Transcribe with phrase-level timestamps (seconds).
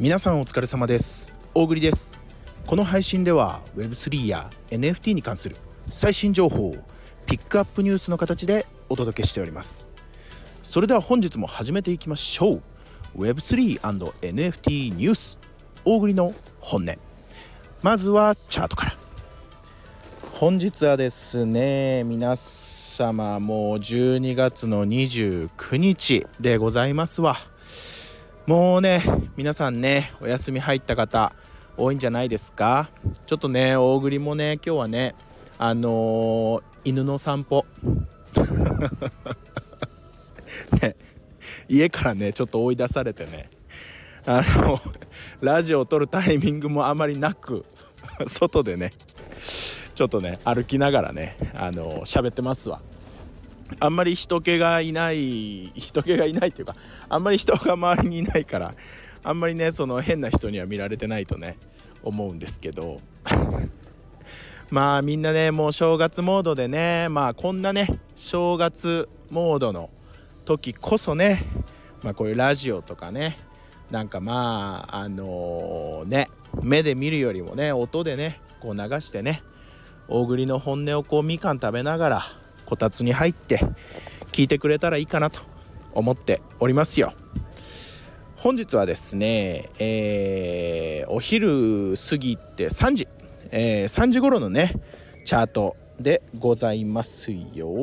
[0.00, 1.34] 皆さんお疲れ様です。
[1.54, 2.20] 大栗です。
[2.68, 5.56] この配信では Web3 や NFT に関する
[5.90, 6.76] 最新情報を
[7.26, 9.88] ピックアップニュースの形でお届けしております。
[10.62, 12.62] それでは本日も始めていきましょう。
[13.16, 15.36] Web3&NFT ニュース。
[15.84, 16.96] 大栗の本音。
[17.82, 18.96] まずはチャートから。
[20.34, 27.36] 本日はですね皆様もう12月の29日でございますわ。
[28.48, 29.02] もうね
[29.36, 31.34] 皆さんねお休み入った方
[31.76, 32.88] 多いんじゃないですか？
[33.26, 35.14] ちょっとね大栗もね今日はね
[35.58, 37.66] あのー、犬の散歩。
[40.80, 40.96] ね
[41.68, 43.50] 家からねちょっと追い出されてね。
[44.24, 44.80] あの
[45.42, 47.66] ラジオを撮るタイミングもあまりなく
[48.26, 48.92] 外でね
[49.94, 52.80] ちょっとね歩きながらねあの喋ってますわ。
[53.80, 56.74] あんまり人気がいない人気がいないっていうか
[57.08, 58.74] あんまり人が周りにいないから
[59.22, 61.56] あんまりねその変な人には見られてないとね
[62.02, 63.00] 思うんですけど。
[64.70, 69.88] まあみんなねもう正月モードでねまあこんなね正月モードの
[70.44, 71.46] 時こそね
[72.02, 73.38] まあこういうラジオとかね
[73.90, 76.28] なんかまああのー、ね
[76.62, 79.42] 目で見るよりもね音でねこう流してね
[80.06, 82.22] 大栗の本音をこうみかん食べながら
[82.68, 83.64] こたつに入って
[84.30, 85.40] 聞いてくれたらいいかなと
[85.94, 87.14] 思っておりますよ。
[88.36, 93.08] 本日はですね、えー、お昼過ぎて3時、
[93.52, 94.74] えー、3時頃のね
[95.24, 97.74] チャートでございますよ。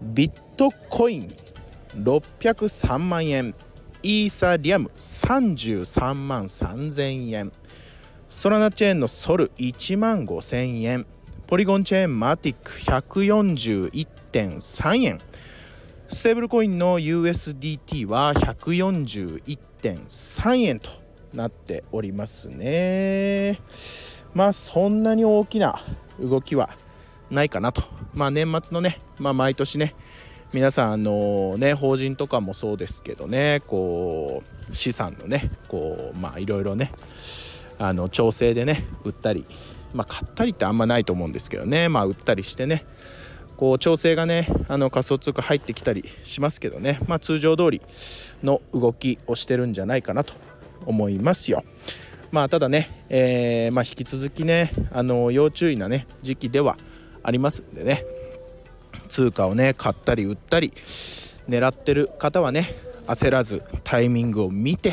[0.00, 1.36] ビットコイン
[1.94, 3.54] 603万円。
[4.02, 7.52] イーサリアム33万3000円。
[8.28, 11.06] ソラナチェーンのソル1万5000円。
[11.46, 15.20] ポリゴンチェーンマティック141.3円。
[16.08, 20.90] ステーブルコインの USDT は141.3円と
[21.32, 23.60] なっておりますね。
[24.34, 25.78] まあそんなに大きな
[26.18, 26.70] 動きは
[27.30, 27.84] ないかなと。
[28.12, 29.94] まあ年末のねまあ毎年ね
[30.52, 36.90] 皆さんあのね法人とかもそうですけどねこう資産のねこうまあいろいろね
[37.78, 39.46] あの調整でね売ったり
[39.96, 42.84] まあ、買ったりってあんまないと思うんですけどね、まあ、売ったりしてね。
[43.56, 47.80] こう調整がねあの仮想通貨入ってきたりしますけどね、まあ、通常通り
[48.42, 50.34] の動きをしてるんじゃないかなと
[50.84, 51.64] 思いますよ。
[52.30, 56.76] まあ、ただね、えー、まあ、引き続きねあの要注意なね時期では
[57.22, 58.04] ありますんでね。
[59.08, 60.72] 通貨をね買ったり売ったり
[61.48, 62.74] 狙ってる方はね
[63.06, 64.92] 焦らずタイミングを見て、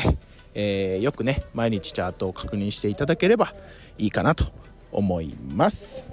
[0.54, 3.54] えー、よくね毎日チャートを確認していただければ
[3.98, 4.46] いいかなと
[4.94, 6.08] 思います。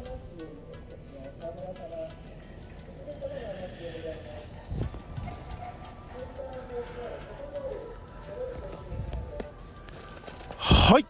[10.57, 11.05] はい。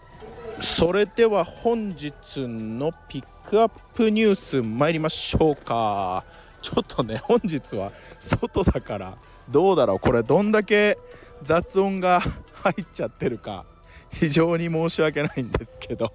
[0.60, 2.12] それでは本日
[2.48, 6.24] のピックアップニュース参りましょうか。
[6.62, 9.18] ちょっとね本日は外だから
[9.50, 10.00] どうだろう。
[10.00, 10.98] これどんだけ
[11.42, 12.22] 雑音が
[12.62, 13.66] 入っちゃってるか。
[14.12, 16.12] 非常に申し訳ないんですけど。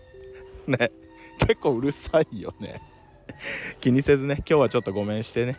[0.67, 0.91] ね。
[1.39, 2.81] 結構うるさいよね。
[3.81, 5.57] 気にせずね今日はちょっとごめんしてね。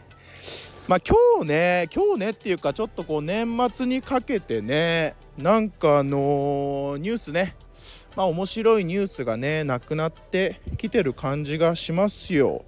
[0.87, 7.55] まあ今日ね今日ねっていうかちょっとこう年末にかけてねなんかあのー、ニュースね。
[8.15, 12.65] まあ面白いニュースがねなくなってきてる感じがしますよ。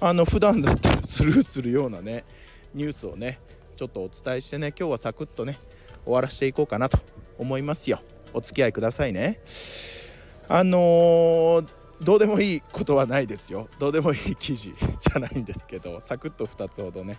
[0.00, 2.24] あの普段だったらスルーするようなね
[2.74, 3.40] ニュースをね
[3.76, 5.58] ちょっとお伝えしてね今日はサクッとね
[6.04, 6.98] 終わらしていこうかなと
[7.38, 8.00] 思いますよ。
[8.34, 9.40] お付き合いくださいね。
[10.48, 13.68] あのーどうでもいいことはないですよ。
[13.78, 17.18] どうでもいい記事 じゃないんですけどサクッと2つほどね。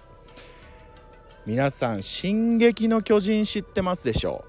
[1.45, 4.45] 皆さん「進撃の巨人」知ってますでしょ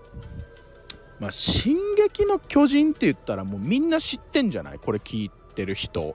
[1.19, 1.23] う？
[1.23, 4.79] まあ「進撃の巨人」って言ったらもうみんな知ってんじゃない？
[4.79, 6.15] これ聞いてる人。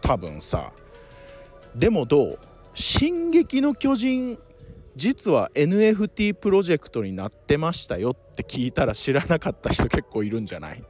[0.00, 0.72] 多分さ。
[1.74, 2.38] でもどう
[2.74, 4.38] 「進撃の巨人」
[4.94, 10.82] 実は NFT プロジェクトになってましたよって聞いたら知らなかった人結構いるんじゃない？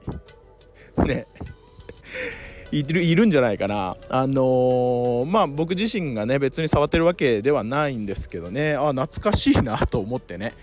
[1.06, 1.26] ね。
[2.72, 3.96] いるいるんじゃないかな。
[4.08, 8.74] あのー、まあ僕自身がね別に触ってるわけではないんですけどね。
[8.74, 10.54] あ懐かしいなと思ってね。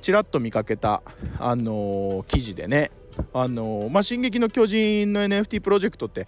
[0.00, 1.02] ちらっと見かけた、
[1.38, 2.90] あのー、記事でね。
[3.34, 6.26] あのー、まあ「進撃の巨人」の NFT プロジェクトって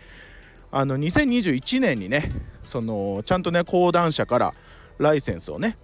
[0.70, 2.30] あの2021年にね
[2.62, 4.54] そのちゃんとね講談社から
[4.98, 5.78] ライセンスをね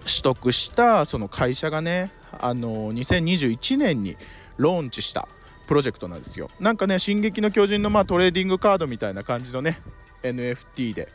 [0.00, 4.16] 取得したその会社がねあの2021年に
[4.58, 5.26] ローンチした。
[5.70, 6.50] プロジェクトなんですよ。
[6.58, 9.80] なんかね「進撃の巨人」のまあトレーディングカードみたいな感じのね
[10.24, 11.08] NFT で。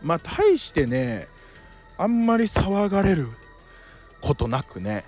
[0.00, 1.28] まあ大してね
[1.98, 3.28] あんまり騒がれる
[4.22, 5.04] ことなくね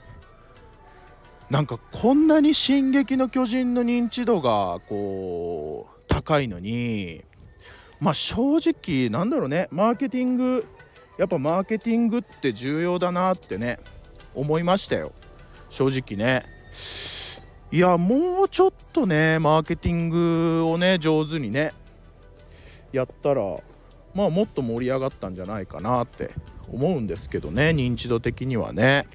[1.48, 7.24] なんかこんなに「進撃の巨人」の認知度がこう高いのに
[8.00, 10.66] まあ正直なんだろうねマーケティング
[11.16, 13.78] やっぱマーケティングって重要だなってね
[14.34, 15.12] 思いましたよ。
[15.70, 16.44] 正直ね。
[17.72, 21.72] いやもうちょっとねマーケティングをね上手にね
[22.92, 23.40] やったら
[24.14, 26.32] まあもっと盛り上がったんじゃないかなって
[26.70, 29.08] 思うんですけどね認知度的にはね。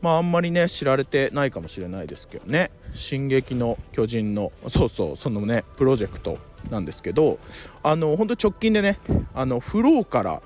[0.00, 6.38] まああんまりね知られてないかもしれないですけどね「進撃の巨人の」そうそうそのねプロジェクト
[6.70, 7.38] なんですけど
[7.82, 8.98] あの本当直近でね
[9.34, 10.40] あのフローから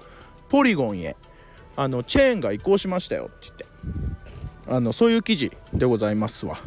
[0.49, 1.15] ポリゴンへ
[1.77, 3.67] あのチェーンが移行しましたよって言って。
[4.67, 6.59] あのそういう記事でございますわ。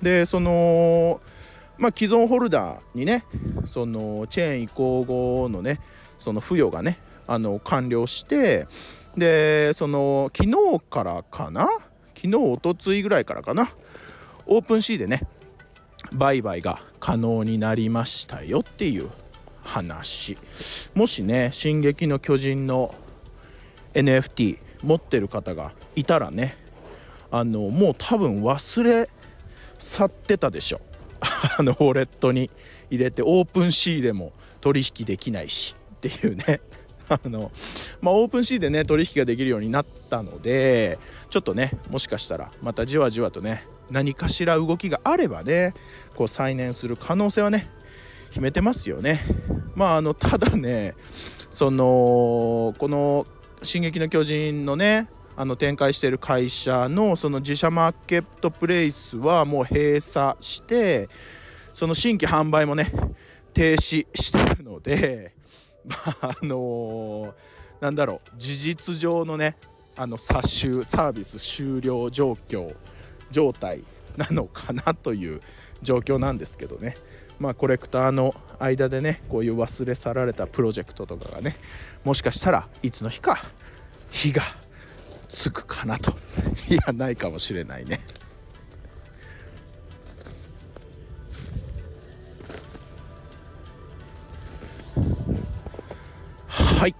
[0.00, 1.20] でその
[1.78, 3.24] まあ既存ホルダーにね
[3.64, 5.80] そのチェーン移行後のね
[6.18, 8.66] その付与がねあの完了して
[9.16, 11.68] でその昨日からかな？
[12.14, 13.68] 昨日おとついぐらいからかな？
[14.46, 15.22] オープンシーでね
[16.12, 19.10] 売買が可能になりましたよっていう
[19.62, 20.36] 話。
[20.94, 22.94] もしね「進撃の巨人」の
[23.94, 26.56] NFT 持ってる方がいたらね
[27.32, 29.08] あのもう多分忘れ
[29.78, 30.80] 去ってたでしょ。
[31.58, 32.50] あのウォレットに
[32.90, 35.74] 入れて OpenSea でも取引できないし。
[35.96, 36.60] っていうね。
[37.08, 37.50] あの
[38.00, 40.98] まあ、 OpenSea でね取引ができるようになったので
[41.30, 45.74] ちょっとねもしかしたらまたじわじわとね何かしら動きがあればね
[46.14, 47.68] こう再燃する可能性はね
[48.30, 49.20] 秘めてますよね。
[49.74, 50.94] まああのただね
[51.50, 53.26] そのこの
[53.62, 61.08] 「進撃の巨人」のねあの展開している会社のその自社マーケットプレイスはもう閉鎖して
[61.72, 62.92] その新規販売もね
[63.54, 65.34] 停止してるので
[65.84, 67.32] まああのー、
[67.80, 69.56] なんだろう事実上のね
[69.96, 72.74] あの殺収サービス終了状況
[73.30, 73.82] 状態
[74.16, 75.40] なのかなという
[75.82, 76.96] 状況なんですけどね。
[77.38, 81.56] まあコレクターの間でねこういう忘れ去られたプロジェクトとかがね
[82.04, 83.42] もしかしたらいつの日か
[84.10, 84.42] 日が
[85.32, 86.12] つくかなと。
[86.68, 88.00] いやないかもしれないね。
[96.46, 96.94] はい。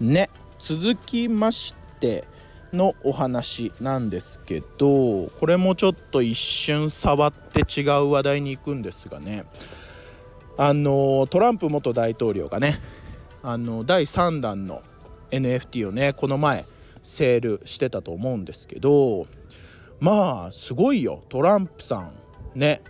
[0.00, 0.30] ね。
[0.58, 2.24] 続きまして
[2.72, 9.44] のお話なんですけどこれもちょっと一瞬触って違う話題に行くんですがね。
[10.56, 12.80] あのトランプ元大統領がね
[13.42, 14.82] あの第3弾の
[15.30, 16.64] NFT をねこの前
[17.08, 19.26] セールしてたと思うんですけど
[20.00, 21.24] まあすごいよ。
[21.28, 22.12] トランプさん
[22.54, 22.80] ね。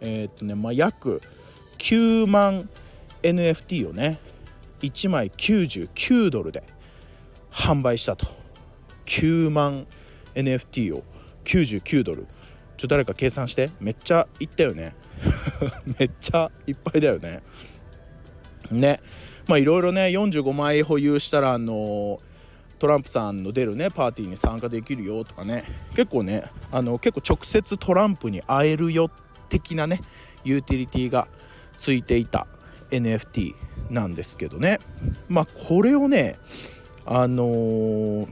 [0.00, 1.20] えー、っとねまあ約
[1.78, 2.68] 9万
[3.22, 4.18] NFT をね
[4.80, 6.62] 1枚99ドルで
[7.50, 8.26] 販売したと。
[9.06, 9.86] 9万
[10.34, 11.02] NFT を
[11.44, 12.26] 99ドル。
[12.76, 13.70] ちょ誰か計算して。
[13.80, 14.94] めっちゃいったよね。
[15.98, 17.42] めっちゃいっぱいだよね。
[18.70, 19.00] ね。
[19.46, 22.20] まあいろいろね45枚保有したらあの
[22.78, 25.64] トランプさんの出るねパーティーに参加できるよとかね。
[25.94, 29.10] 結構ねあの結構直接トランプに会えるよ
[29.48, 30.00] 的なね
[30.44, 31.28] ユーティリティが
[31.76, 32.46] ついていた
[32.90, 33.54] NFT
[33.90, 34.78] なんですけどね。
[35.28, 36.38] まあこれをね
[37.04, 38.28] あのー、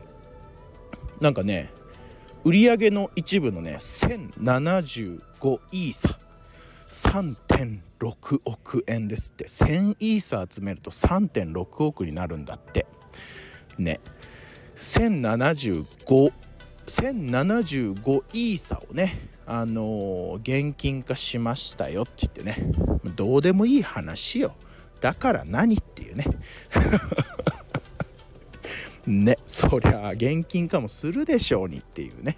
[1.20, 1.72] なんかね
[2.44, 5.20] 売り上げの一部のね1075
[5.72, 6.18] イーサ
[6.88, 9.44] 3.6億円ですって。
[9.46, 12.86] 1000イーサ集めると3.6億になるんだって。
[13.78, 14.00] ね。
[14.76, 16.32] 1075
[16.86, 22.56] 1075イーサをねあの、現金化しましたよって言ってね
[23.14, 24.56] どうでもいい話よ。
[25.00, 26.24] だから何っていうね。
[29.06, 32.36] ねそりゃ現金化もするでしょうにっていうね。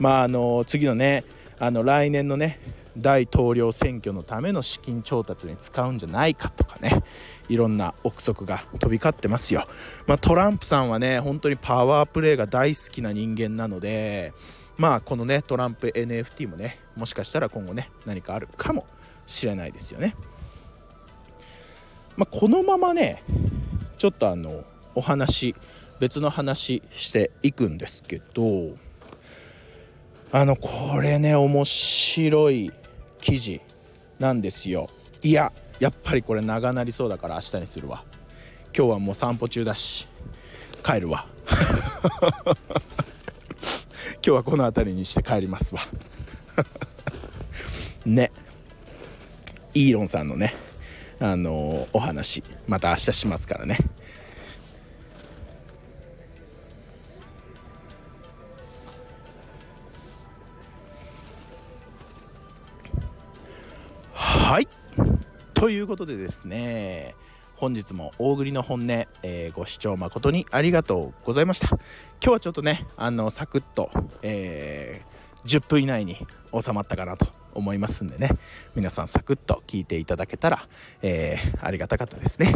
[0.00, 1.22] まああの次のね
[1.60, 2.58] あの来年のね
[3.00, 7.02] 大統領選挙のための資金調達に使うんじゃないかとかね
[7.48, 9.66] いろんな憶測が飛び交ってますよ、
[10.06, 14.32] まあ、トランプさんはね本当にパワープレーが大好きな人間なので
[14.76, 18.86] まあこのねトランプ NFT もねもしかしたら今後ね何かあるかも
[19.26, 20.14] しれないですよね。
[22.16, 23.22] まあ、このままね
[23.96, 24.64] ちょっとあの
[24.94, 25.54] お話
[26.00, 28.76] 別の話していくんですけど
[30.32, 32.72] あのこれね面白い
[33.20, 33.60] 記事
[34.18, 34.90] なんですよ。
[35.22, 38.04] いややっぱりこれ長なりそうだから明日にするわ。
[38.76, 40.06] 今日はもう散歩中だし
[40.84, 41.26] 帰るわ。
[44.14, 45.80] 今日はこの辺りにして帰りますわ。
[48.04, 48.30] ね。
[49.72, 50.54] イーロンさんのね
[51.20, 53.78] あのお話また明日しますからね。
[64.50, 64.68] はい。
[65.54, 67.14] ということでですね
[67.54, 71.68] 本日も大栗の本音、えー、ご視聴誠にありがとうございました。
[71.68, 71.78] 今
[72.20, 73.92] 日はちょっとねあのサクッと、
[74.22, 76.16] えー、10分以内に
[76.52, 78.30] 収まったかなと思いますんでね。
[78.74, 80.66] 皆さんサクッと聞いていただけたら、
[81.00, 82.52] えー、ありがたかったですね、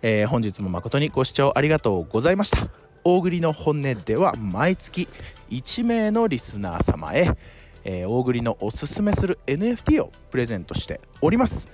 [0.00, 2.68] え本日も誠にご視聴ありがとうございました。
[3.02, 5.08] 大栗の本音では毎月
[5.50, 7.36] 1名のリスナー様へ、
[7.84, 11.68] え大栗のおすすめする NFT をプレゼントしております。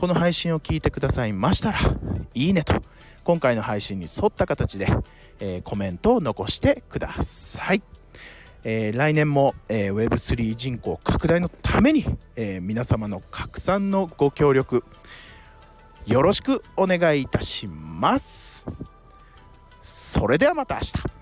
[0.00, 1.78] この配信を聞いてくださいましたら
[2.32, 2.72] いいねと
[3.22, 4.86] 今回の配信に沿った形で、
[5.40, 7.82] えー、コメントを残してください、
[8.64, 14.84] えー、来年も、えー、Web3 人口拡大のために、え皆様の拡散のご協力
[16.06, 18.64] よろしくお願いいたします。
[19.82, 21.19] それではまた明日。